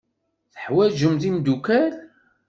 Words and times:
Teḥwajemt 0.53 1.23
imeddukal. 1.29 1.93